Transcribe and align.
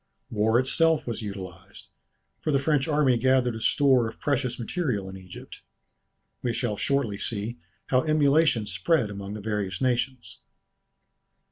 War 0.31 0.59
itself 0.59 1.05
was 1.05 1.21
utilized, 1.21 1.89
for 2.39 2.51
the 2.51 2.57
French 2.57 2.87
army 2.87 3.17
gathered 3.19 3.55
a 3.55 3.59
store 3.59 4.07
of 4.07 4.19
precious 4.19 4.57
material 4.57 5.07
in 5.07 5.15
Egypt. 5.15 5.61
We 6.41 6.53
shall 6.53 6.75
shortly 6.75 7.19
see 7.19 7.59
how 7.89 8.01
emulation 8.05 8.65
spread 8.65 9.11
among 9.11 9.35
the 9.35 9.41
various 9.41 9.79
nations. 9.79 10.39